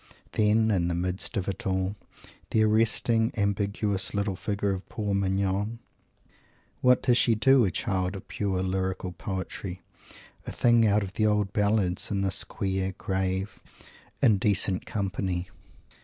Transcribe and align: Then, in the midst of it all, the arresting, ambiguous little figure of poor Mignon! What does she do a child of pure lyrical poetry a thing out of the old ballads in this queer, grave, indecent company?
Then, 0.31 0.71
in 0.71 0.87
the 0.87 0.95
midst 0.95 1.37
of 1.37 1.47
it 1.47 1.67
all, 1.67 1.95
the 2.49 2.63
arresting, 2.63 3.31
ambiguous 3.37 4.15
little 4.15 4.35
figure 4.35 4.71
of 4.71 4.89
poor 4.89 5.13
Mignon! 5.13 5.77
What 6.79 7.03
does 7.03 7.19
she 7.19 7.35
do 7.35 7.65
a 7.65 7.69
child 7.69 8.15
of 8.15 8.27
pure 8.27 8.63
lyrical 8.63 9.11
poetry 9.11 9.83
a 10.47 10.51
thing 10.51 10.87
out 10.87 11.03
of 11.03 11.13
the 11.13 11.27
old 11.27 11.53
ballads 11.53 12.09
in 12.09 12.21
this 12.21 12.43
queer, 12.43 12.95
grave, 12.97 13.61
indecent 14.23 14.87
company? 14.87 15.49